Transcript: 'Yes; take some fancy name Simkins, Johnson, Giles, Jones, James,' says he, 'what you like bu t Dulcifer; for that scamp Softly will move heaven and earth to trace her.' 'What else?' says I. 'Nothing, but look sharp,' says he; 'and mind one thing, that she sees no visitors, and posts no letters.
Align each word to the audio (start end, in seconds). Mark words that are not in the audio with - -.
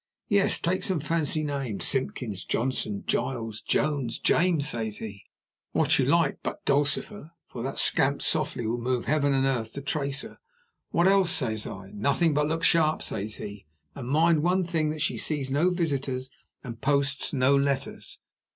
'Yes; 0.29 0.59
take 0.59 0.83
some 0.83 0.99
fancy 0.99 1.43
name 1.43 1.79
Simkins, 1.79 2.43
Johnson, 2.43 3.03
Giles, 3.05 3.61
Jones, 3.61 4.17
James,' 4.17 4.69
says 4.69 4.97
he, 4.97 5.25
'what 5.73 5.99
you 5.99 6.05
like 6.05 6.41
bu 6.41 6.49
t 6.53 6.57
Dulcifer; 6.65 7.33
for 7.47 7.61
that 7.61 7.77
scamp 7.77 8.23
Softly 8.23 8.65
will 8.65 8.79
move 8.81 9.05
heaven 9.05 9.31
and 9.31 9.45
earth 9.45 9.73
to 9.73 9.81
trace 9.83 10.23
her.' 10.23 10.39
'What 10.89 11.07
else?' 11.07 11.29
says 11.31 11.67
I. 11.67 11.91
'Nothing, 11.93 12.33
but 12.33 12.47
look 12.47 12.63
sharp,' 12.63 13.03
says 13.03 13.35
he; 13.35 13.67
'and 13.93 14.07
mind 14.07 14.41
one 14.41 14.63
thing, 14.63 14.89
that 14.89 15.03
she 15.03 15.19
sees 15.19 15.51
no 15.51 15.69
visitors, 15.69 16.31
and 16.63 16.81
posts 16.81 17.31
no 17.31 17.55
letters. 17.55 18.17